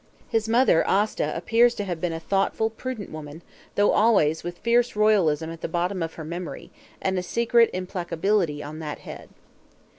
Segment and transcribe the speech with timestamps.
[0.27, 3.43] His mother Aasta appears to have been a thoughtful, prudent woman,
[3.75, 7.69] though always with a fierce royalism at the bottom of her memory, and a secret
[7.71, 9.29] implacability on that head.